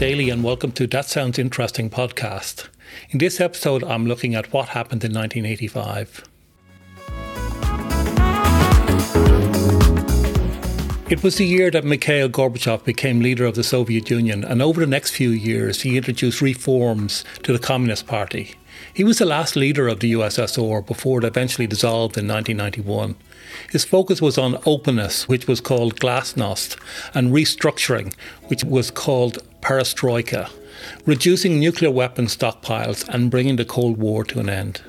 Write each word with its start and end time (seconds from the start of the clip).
Daly, 0.00 0.30
and 0.30 0.42
welcome 0.42 0.72
to 0.72 0.86
That 0.86 1.04
Sounds 1.04 1.38
Interesting 1.38 1.90
podcast. 1.90 2.68
In 3.10 3.18
this 3.18 3.38
episode, 3.38 3.84
I'm 3.84 4.06
looking 4.06 4.34
at 4.34 4.50
what 4.50 4.70
happened 4.70 5.04
in 5.04 5.12
1985. 5.12 6.29
It 11.10 11.24
was 11.24 11.38
the 11.38 11.44
year 11.44 11.72
that 11.72 11.84
Mikhail 11.84 12.28
Gorbachev 12.28 12.84
became 12.84 13.18
leader 13.18 13.44
of 13.44 13.56
the 13.56 13.64
Soviet 13.64 14.08
Union, 14.10 14.44
and 14.44 14.62
over 14.62 14.80
the 14.80 14.86
next 14.86 15.10
few 15.10 15.30
years, 15.30 15.82
he 15.82 15.96
introduced 15.96 16.40
reforms 16.40 17.24
to 17.42 17.52
the 17.52 17.58
Communist 17.58 18.06
Party. 18.06 18.54
He 18.94 19.02
was 19.02 19.18
the 19.18 19.26
last 19.26 19.56
leader 19.56 19.88
of 19.88 19.98
the 19.98 20.12
USSR 20.12 20.86
before 20.86 21.18
it 21.18 21.24
eventually 21.24 21.66
dissolved 21.66 22.16
in 22.16 22.28
1991. 22.28 23.16
His 23.72 23.84
focus 23.84 24.22
was 24.22 24.38
on 24.38 24.62
openness, 24.64 25.26
which 25.26 25.48
was 25.48 25.60
called 25.60 25.98
glasnost, 25.98 26.76
and 27.12 27.32
restructuring, 27.32 28.14
which 28.46 28.62
was 28.62 28.92
called 28.92 29.38
perestroika, 29.60 30.48
reducing 31.06 31.58
nuclear 31.58 31.90
weapon 31.90 32.26
stockpiles 32.26 33.08
and 33.08 33.32
bringing 33.32 33.56
the 33.56 33.64
Cold 33.64 33.96
War 33.96 34.22
to 34.26 34.38
an 34.38 34.48
end. 34.48 34.80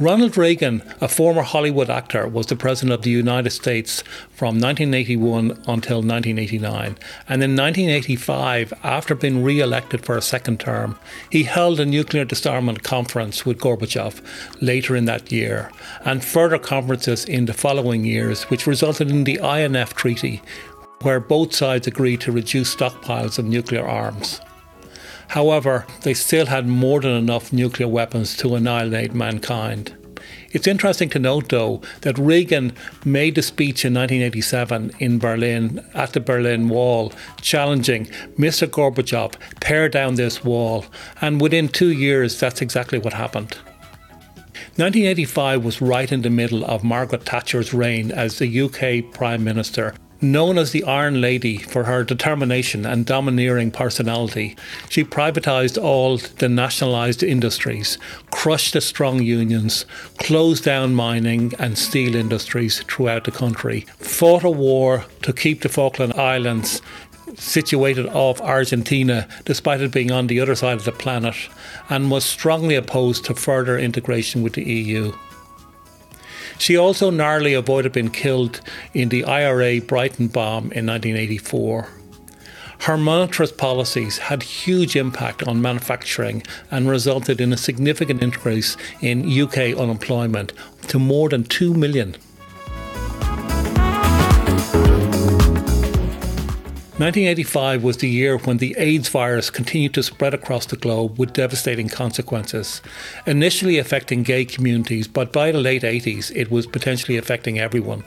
Ronald 0.00 0.38
Reagan, 0.38 0.82
a 1.02 1.08
former 1.08 1.42
Hollywood 1.42 1.90
actor, 1.90 2.26
was 2.26 2.46
the 2.46 2.56
President 2.56 2.94
of 2.94 3.02
the 3.02 3.10
United 3.10 3.50
States 3.50 4.00
from 4.30 4.58
1981 4.58 5.50
until 5.68 6.00
1989. 6.00 6.96
And 7.28 7.42
in 7.42 7.54
1985, 7.54 8.72
after 8.82 9.14
being 9.14 9.42
re 9.42 9.60
elected 9.60 10.02
for 10.02 10.16
a 10.16 10.22
second 10.22 10.58
term, 10.58 10.98
he 11.28 11.42
held 11.42 11.80
a 11.80 11.84
nuclear 11.84 12.24
disarmament 12.24 12.82
conference 12.82 13.44
with 13.44 13.60
Gorbachev 13.60 14.22
later 14.62 14.96
in 14.96 15.04
that 15.04 15.30
year, 15.30 15.70
and 16.02 16.24
further 16.24 16.58
conferences 16.58 17.26
in 17.26 17.44
the 17.44 17.52
following 17.52 18.06
years, 18.06 18.44
which 18.44 18.66
resulted 18.66 19.10
in 19.10 19.24
the 19.24 19.38
INF 19.42 19.92
Treaty, 19.92 20.40
where 21.02 21.20
both 21.20 21.54
sides 21.54 21.86
agreed 21.86 22.22
to 22.22 22.32
reduce 22.32 22.74
stockpiles 22.74 23.38
of 23.38 23.44
nuclear 23.44 23.86
arms. 23.86 24.40
However, 25.30 25.86
they 26.02 26.14
still 26.14 26.46
had 26.46 26.66
more 26.66 27.00
than 27.00 27.12
enough 27.12 27.52
nuclear 27.52 27.86
weapons 27.86 28.36
to 28.38 28.56
annihilate 28.56 29.14
mankind. 29.14 29.94
It's 30.50 30.66
interesting 30.66 31.08
to 31.10 31.20
note, 31.20 31.50
though, 31.50 31.82
that 32.00 32.18
Reagan 32.18 32.72
made 33.04 33.38
a 33.38 33.42
speech 33.42 33.84
in 33.84 33.94
1987 33.94 34.90
in 34.98 35.20
Berlin 35.20 35.86
at 35.94 36.14
the 36.14 36.20
Berlin 36.20 36.68
Wall 36.68 37.12
challenging 37.40 38.06
Mr. 38.36 38.66
Gorbachev, 38.66 39.34
tear 39.60 39.88
down 39.88 40.16
this 40.16 40.42
wall. 40.42 40.84
And 41.20 41.40
within 41.40 41.68
two 41.68 41.92
years, 41.92 42.40
that's 42.40 42.60
exactly 42.60 42.98
what 42.98 43.12
happened. 43.12 43.56
1985 44.76 45.64
was 45.64 45.80
right 45.80 46.10
in 46.10 46.22
the 46.22 46.30
middle 46.30 46.64
of 46.64 46.82
Margaret 46.82 47.22
Thatcher's 47.22 47.72
reign 47.72 48.10
as 48.10 48.40
the 48.40 48.62
UK 48.62 49.14
Prime 49.14 49.44
Minister 49.44 49.94
Known 50.22 50.58
as 50.58 50.72
the 50.72 50.84
Iron 50.84 51.22
Lady 51.22 51.56
for 51.56 51.84
her 51.84 52.04
determination 52.04 52.84
and 52.84 53.06
domineering 53.06 53.70
personality, 53.70 54.54
she 54.90 55.02
privatised 55.02 55.82
all 55.82 56.18
the 56.18 56.48
nationalised 56.48 57.22
industries, 57.22 57.96
crushed 58.30 58.74
the 58.74 58.82
strong 58.82 59.22
unions, 59.22 59.86
closed 60.18 60.62
down 60.62 60.94
mining 60.94 61.54
and 61.58 61.78
steel 61.78 62.14
industries 62.14 62.82
throughout 62.82 63.24
the 63.24 63.30
country, 63.30 63.86
fought 63.96 64.44
a 64.44 64.50
war 64.50 65.06
to 65.22 65.32
keep 65.32 65.62
the 65.62 65.70
Falkland 65.70 66.12
Islands 66.12 66.82
situated 67.36 68.06
off 68.08 68.42
Argentina, 68.42 69.26
despite 69.46 69.80
it 69.80 69.90
being 69.90 70.10
on 70.10 70.26
the 70.26 70.40
other 70.40 70.54
side 70.54 70.76
of 70.76 70.84
the 70.84 70.92
planet, 70.92 71.36
and 71.88 72.10
was 72.10 72.26
strongly 72.26 72.74
opposed 72.74 73.24
to 73.24 73.34
further 73.34 73.78
integration 73.78 74.42
with 74.42 74.52
the 74.52 74.64
EU. 74.64 75.12
She 76.60 76.76
also 76.76 77.08
narrowly 77.08 77.54
avoided 77.54 77.92
being 77.92 78.10
killed 78.10 78.60
in 78.92 79.08
the 79.08 79.24
IRA 79.24 79.80
Brighton 79.80 80.28
bomb 80.28 80.70
in 80.72 80.84
1984. 80.84 81.88
Her 82.80 82.96
monetarist 82.98 83.56
policies 83.56 84.18
had 84.18 84.42
huge 84.42 84.94
impact 84.94 85.42
on 85.42 85.62
manufacturing 85.62 86.42
and 86.70 86.86
resulted 86.86 87.40
in 87.40 87.54
a 87.54 87.56
significant 87.56 88.22
increase 88.22 88.76
in 89.00 89.40
UK 89.40 89.74
unemployment 89.74 90.52
to 90.88 90.98
more 90.98 91.30
than 91.30 91.44
2 91.44 91.72
million. 91.72 92.14
1985 97.00 97.82
was 97.82 97.96
the 97.96 98.10
year 98.10 98.36
when 98.36 98.58
the 98.58 98.76
AIDS 98.76 99.08
virus 99.08 99.48
continued 99.48 99.94
to 99.94 100.02
spread 100.02 100.34
across 100.34 100.66
the 100.66 100.76
globe 100.76 101.18
with 101.18 101.32
devastating 101.32 101.88
consequences. 101.88 102.82
Initially 103.26 103.78
affecting 103.78 104.22
gay 104.22 104.44
communities, 104.44 105.08
but 105.08 105.32
by 105.32 105.50
the 105.50 105.56
late 105.56 105.80
80s, 105.80 106.30
it 106.36 106.50
was 106.50 106.66
potentially 106.66 107.16
affecting 107.16 107.58
everyone. 107.58 108.04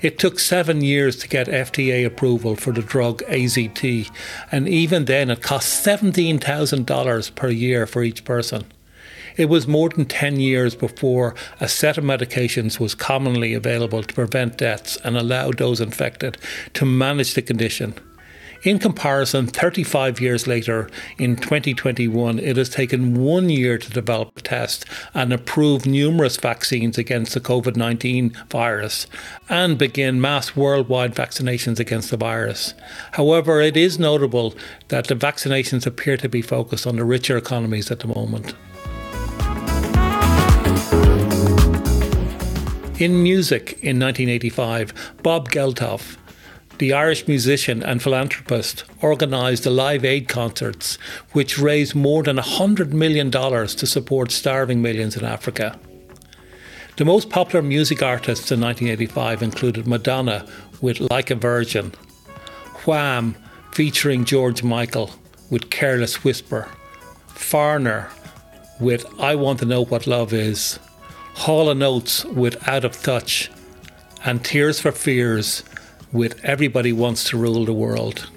It 0.00 0.18
took 0.18 0.40
seven 0.40 0.82
years 0.82 1.14
to 1.18 1.28
get 1.28 1.46
FDA 1.46 2.04
approval 2.04 2.56
for 2.56 2.72
the 2.72 2.82
drug 2.82 3.22
AZT, 3.28 4.10
and 4.50 4.68
even 4.68 5.04
then, 5.04 5.30
it 5.30 5.40
cost 5.40 5.86
$17,000 5.86 7.34
per 7.36 7.48
year 7.50 7.86
for 7.86 8.02
each 8.02 8.24
person. 8.24 8.64
It 9.36 9.48
was 9.48 9.68
more 9.68 9.90
than 9.90 10.06
10 10.06 10.40
years 10.40 10.74
before 10.74 11.36
a 11.60 11.68
set 11.68 11.98
of 11.98 12.02
medications 12.02 12.80
was 12.80 12.96
commonly 12.96 13.54
available 13.54 14.02
to 14.02 14.12
prevent 14.12 14.58
deaths 14.58 14.98
and 15.04 15.16
allow 15.16 15.52
those 15.52 15.80
infected 15.80 16.36
to 16.72 16.84
manage 16.84 17.34
the 17.34 17.42
condition. 17.42 17.94
In 18.64 18.78
comparison, 18.78 19.46
35 19.46 20.22
years 20.22 20.46
later, 20.46 20.88
in 21.18 21.36
2021, 21.36 22.38
it 22.38 22.56
has 22.56 22.70
taken 22.70 23.14
one 23.22 23.50
year 23.50 23.76
to 23.76 23.90
develop 23.90 24.38
a 24.38 24.40
test 24.40 24.86
and 25.12 25.34
approve 25.34 25.84
numerous 25.84 26.38
vaccines 26.38 26.96
against 26.96 27.34
the 27.34 27.42
COVID 27.42 27.76
19 27.76 28.34
virus 28.48 29.06
and 29.50 29.76
begin 29.76 30.18
mass 30.18 30.56
worldwide 30.56 31.14
vaccinations 31.14 31.78
against 31.78 32.10
the 32.10 32.16
virus. 32.16 32.72
However, 33.12 33.60
it 33.60 33.76
is 33.76 33.98
notable 33.98 34.54
that 34.88 35.08
the 35.08 35.14
vaccinations 35.14 35.84
appear 35.84 36.16
to 36.16 36.28
be 36.30 36.40
focused 36.40 36.86
on 36.86 36.96
the 36.96 37.04
richer 37.04 37.36
economies 37.36 37.90
at 37.90 38.00
the 38.00 38.08
moment. 38.08 38.54
In 42.98 43.22
music 43.22 43.72
in 43.82 44.00
1985, 44.00 45.16
Bob 45.22 45.50
Geldof 45.50 46.16
the 46.78 46.92
Irish 46.92 47.26
musician 47.28 47.82
and 47.82 48.02
philanthropist, 48.02 48.84
organised 49.02 49.64
the 49.64 49.70
Live 49.70 50.04
Aid 50.04 50.28
concerts, 50.28 50.96
which 51.32 51.58
raised 51.58 51.94
more 51.94 52.22
than 52.22 52.36
$100 52.36 52.92
million 52.92 53.30
to 53.30 53.86
support 53.86 54.30
starving 54.30 54.82
millions 54.82 55.16
in 55.16 55.24
Africa. 55.24 55.78
The 56.96 57.04
most 57.04 57.30
popular 57.30 57.62
music 57.62 58.02
artists 58.02 58.52
in 58.52 58.60
1985 58.60 59.42
included 59.42 59.86
Madonna 59.86 60.46
with 60.80 61.00
Like 61.00 61.30
a 61.30 61.34
Virgin, 61.34 61.92
Wham 62.84 63.34
featuring 63.72 64.24
George 64.24 64.62
Michael 64.62 65.10
with 65.50 65.70
Careless 65.70 66.22
Whisper, 66.22 66.68
Foreigner 67.28 68.10
with 68.80 69.06
I 69.20 69.34
Want 69.34 69.60
to 69.60 69.64
Know 69.64 69.84
What 69.84 70.06
Love 70.06 70.32
Is, 70.32 70.78
Hall 71.34 71.82
& 71.82 71.82
Oates 71.82 72.24
with 72.24 72.68
Out 72.68 72.84
of 72.84 73.00
Touch, 73.02 73.50
and 74.24 74.44
Tears 74.44 74.80
for 74.80 74.92
Fears 74.92 75.64
with 76.14 76.42
Everybody 76.44 76.92
Wants 76.92 77.24
to 77.24 77.36
Rule 77.36 77.64
the 77.64 77.74
World. 77.74 78.30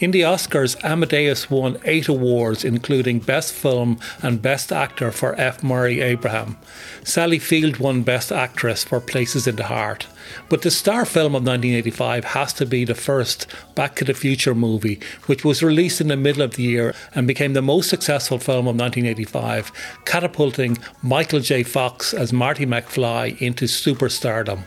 In 0.00 0.12
the 0.12 0.22
Oscars, 0.22 0.82
Amadeus 0.82 1.50
won 1.50 1.76
eight 1.84 2.08
awards, 2.08 2.64
including 2.64 3.18
Best 3.18 3.52
Film 3.52 3.98
and 4.22 4.40
Best 4.40 4.72
Actor 4.72 5.12
for 5.12 5.38
F. 5.38 5.62
Murray 5.62 6.00
Abraham. 6.00 6.56
Sally 7.04 7.38
Field 7.38 7.76
won 7.76 8.02
Best 8.02 8.32
Actress 8.32 8.82
for 8.82 8.98
Places 8.98 9.46
in 9.46 9.56
the 9.56 9.64
Heart. 9.64 10.06
But 10.48 10.62
the 10.62 10.70
star 10.70 11.04
film 11.04 11.34
of 11.34 11.44
1985 11.44 12.24
has 12.24 12.54
to 12.54 12.64
be 12.64 12.86
the 12.86 12.94
first 12.94 13.46
Back 13.74 13.94
to 13.96 14.06
the 14.06 14.14
Future 14.14 14.54
movie, 14.54 15.00
which 15.26 15.44
was 15.44 15.62
released 15.62 16.00
in 16.00 16.08
the 16.08 16.16
middle 16.16 16.42
of 16.42 16.54
the 16.54 16.62
year 16.62 16.94
and 17.14 17.26
became 17.26 17.52
the 17.52 17.60
most 17.60 17.90
successful 17.90 18.38
film 18.38 18.66
of 18.66 18.80
1985, 18.80 19.70
catapulting 20.06 20.78
Michael 21.02 21.40
J. 21.40 21.62
Fox 21.62 22.14
as 22.14 22.32
Marty 22.32 22.64
McFly 22.64 23.38
into 23.38 23.66
superstardom. 23.66 24.62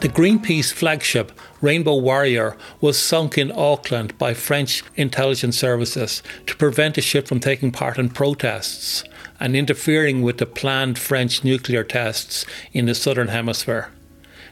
The 0.00 0.08
Greenpeace 0.08 0.72
flagship 0.72 1.32
Rainbow 1.60 1.96
Warrior 1.96 2.56
was 2.80 2.96
sunk 2.96 3.36
in 3.36 3.50
Auckland 3.50 4.16
by 4.16 4.32
French 4.32 4.84
intelligence 4.94 5.58
services 5.58 6.22
to 6.46 6.54
prevent 6.54 6.94
the 6.94 7.00
ship 7.00 7.26
from 7.26 7.40
taking 7.40 7.72
part 7.72 7.98
in 7.98 8.10
protests 8.10 9.02
and 9.40 9.56
interfering 9.56 10.22
with 10.22 10.38
the 10.38 10.46
planned 10.46 11.00
French 11.00 11.42
nuclear 11.42 11.82
tests 11.82 12.46
in 12.72 12.86
the 12.86 12.94
southern 12.94 13.26
hemisphere. 13.26 13.90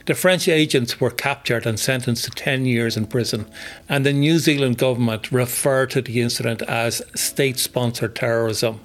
The 0.07 0.17
French 0.17 0.49
agents 0.49 1.01
were 1.01 1.11
captured 1.13 1.65
and 1.65 1.79
sentenced 1.79 2.25
to 2.25 2.31
10 2.31 2.67
years 2.67 2.97
in 2.97 3.07
prison, 3.07 3.47
and 3.89 4.05
the 4.05 4.13
New 4.13 4.41
Zealand 4.41 4.79
government 4.79 5.31
referred 5.31 5.91
to 5.91 6.03
the 6.03 6.23
incident 6.23 6.63
as 6.63 7.03
state 7.15 7.61
sponsored 7.61 8.17
terrorism. 8.17 8.81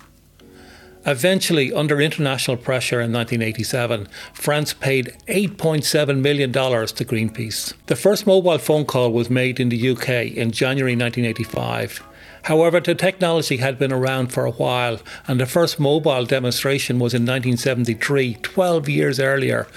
Eventually, 1.06 1.74
under 1.74 2.00
international 2.00 2.58
pressure 2.58 3.02
in 3.02 3.12
1987, 3.12 4.08
France 4.34 4.74
paid 4.74 5.16
$8.7 5.28 6.22
million 6.22 6.52
to 6.52 6.60
Greenpeace. 6.60 7.74
The 7.88 7.96
first 7.96 8.28
mobile 8.28 8.60
phone 8.60 8.86
call 8.86 9.12
was 9.12 9.30
made 9.30 9.60
in 9.60 9.70
the 9.70 9.90
UK 9.90 10.10
in 10.38 10.52
January 10.52 10.96
1985. 10.96 12.04
However, 12.44 12.80
the 12.80 12.94
technology 12.94 13.58
had 13.58 13.80
been 13.80 13.92
around 13.92 14.28
for 14.32 14.46
a 14.46 14.52
while, 14.52 15.00
and 15.28 15.40
the 15.40 15.46
first 15.48 15.80
mobile 15.80 16.26
demonstration 16.26 17.00
was 17.00 17.14
in 17.14 17.24
1973, 17.24 18.36
12 18.42 18.90
years 18.90 19.20
earlier, 19.20 19.68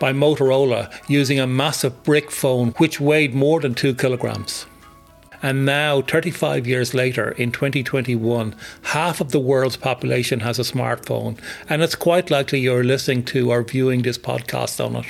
by 0.00 0.12
Motorola 0.12 0.92
using 1.08 1.38
a 1.38 1.46
massive 1.46 2.02
brick 2.02 2.30
phone 2.32 2.70
which 2.78 3.00
weighed 3.00 3.34
more 3.34 3.60
than 3.60 3.74
two 3.74 3.94
kilograms. 3.94 4.66
And 5.44 5.66
now, 5.66 6.00
35 6.00 6.66
years 6.66 6.94
later, 6.94 7.32
in 7.32 7.52
2021, 7.52 8.56
half 8.80 9.20
of 9.20 9.30
the 9.30 9.38
world's 9.38 9.76
population 9.76 10.40
has 10.40 10.58
a 10.58 10.62
smartphone, 10.62 11.38
and 11.68 11.82
it's 11.82 11.94
quite 11.94 12.30
likely 12.30 12.60
you're 12.60 12.82
listening 12.82 13.24
to 13.24 13.50
or 13.50 13.62
viewing 13.62 14.00
this 14.00 14.16
podcast 14.16 14.82
on 14.82 14.96
it. 14.96 15.04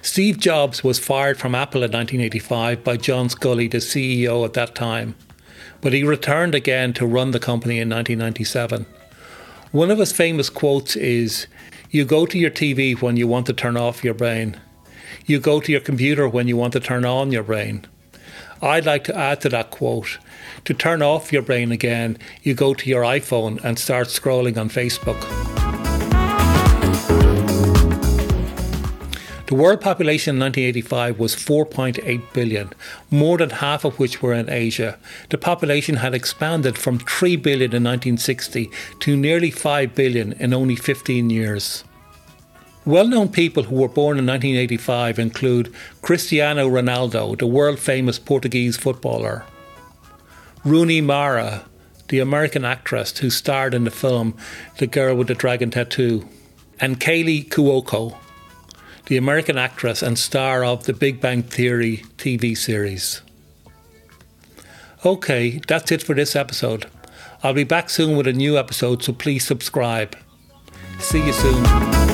Steve 0.00 0.38
Jobs 0.38 0.84
was 0.84 1.00
fired 1.00 1.38
from 1.38 1.56
Apple 1.56 1.82
in 1.82 1.90
1985 1.90 2.84
by 2.84 2.96
John 2.96 3.28
Sculley, 3.28 3.68
the 3.68 3.78
CEO 3.78 4.44
at 4.44 4.52
that 4.52 4.76
time, 4.76 5.16
but 5.80 5.92
he 5.92 6.04
returned 6.04 6.54
again 6.54 6.92
to 6.92 7.04
run 7.04 7.32
the 7.32 7.40
company 7.40 7.80
in 7.80 7.88
1997. 7.88 8.86
One 9.72 9.90
of 9.90 9.98
his 9.98 10.12
famous 10.12 10.50
quotes 10.50 10.94
is 10.94 11.48
You 11.90 12.04
go 12.04 12.26
to 12.26 12.38
your 12.38 12.52
TV 12.52 13.02
when 13.02 13.16
you 13.16 13.26
want 13.26 13.46
to 13.46 13.52
turn 13.52 13.76
off 13.76 14.04
your 14.04 14.14
brain. 14.14 14.60
You 15.26 15.40
go 15.40 15.58
to 15.58 15.72
your 15.72 15.80
computer 15.80 16.28
when 16.28 16.46
you 16.46 16.56
want 16.56 16.74
to 16.74 16.80
turn 16.80 17.04
on 17.04 17.32
your 17.32 17.42
brain. 17.42 17.88
I'd 18.60 18.86
like 18.86 19.04
to 19.04 19.16
add 19.16 19.40
to 19.42 19.48
that 19.50 19.70
quote 19.70 20.18
to 20.64 20.74
turn 20.74 21.02
off 21.02 21.32
your 21.32 21.42
brain 21.42 21.72
again, 21.72 22.18
you 22.42 22.54
go 22.54 22.74
to 22.74 22.90
your 22.90 23.02
iPhone 23.02 23.62
and 23.62 23.78
start 23.78 24.08
scrolling 24.08 24.58
on 24.58 24.68
Facebook. 24.68 25.18
The 29.46 29.54
world 29.54 29.80
population 29.80 30.36
in 30.36 30.40
1985 30.40 31.18
was 31.18 31.34
4.8 31.34 32.32
billion, 32.34 32.70
more 33.10 33.38
than 33.38 33.48
half 33.48 33.86
of 33.86 33.98
which 33.98 34.20
were 34.20 34.34
in 34.34 34.50
Asia. 34.50 34.98
The 35.30 35.38
population 35.38 35.96
had 35.96 36.12
expanded 36.12 36.76
from 36.76 36.98
3 36.98 37.36
billion 37.36 37.74
in 37.74 37.84
1960 37.84 38.70
to 39.00 39.16
nearly 39.16 39.50
5 39.50 39.94
billion 39.94 40.32
in 40.34 40.52
only 40.52 40.76
15 40.76 41.30
years. 41.30 41.84
Well 42.88 43.06
known 43.06 43.28
people 43.28 43.64
who 43.64 43.76
were 43.76 43.88
born 43.88 44.16
in 44.16 44.24
1985 44.24 45.18
include 45.18 45.74
Cristiano 46.00 46.66
Ronaldo, 46.66 47.38
the 47.38 47.46
world 47.46 47.78
famous 47.78 48.18
Portuguese 48.18 48.78
footballer, 48.78 49.44
Rooney 50.64 51.02
Mara, 51.02 51.66
the 52.08 52.20
American 52.20 52.64
actress 52.64 53.18
who 53.18 53.28
starred 53.28 53.74
in 53.74 53.84
the 53.84 53.90
film 53.90 54.34
The 54.78 54.86
Girl 54.86 55.14
with 55.14 55.28
the 55.28 55.34
Dragon 55.34 55.70
Tattoo, 55.70 56.26
and 56.80 56.98
Kaley 56.98 57.46
Cuoco, 57.46 58.16
the 59.04 59.18
American 59.18 59.58
actress 59.58 60.02
and 60.02 60.18
star 60.18 60.64
of 60.64 60.84
the 60.84 60.94
Big 60.94 61.20
Bang 61.20 61.42
Theory 61.42 61.98
TV 62.16 62.56
series. 62.56 63.20
Okay, 65.04 65.60
that's 65.68 65.92
it 65.92 66.02
for 66.02 66.14
this 66.14 66.34
episode. 66.34 66.86
I'll 67.42 67.52
be 67.52 67.64
back 67.64 67.90
soon 67.90 68.16
with 68.16 68.26
a 68.26 68.32
new 68.32 68.56
episode, 68.56 69.02
so 69.02 69.12
please 69.12 69.46
subscribe. 69.46 70.16
See 71.00 71.26
you 71.26 71.34
soon. 71.34 72.07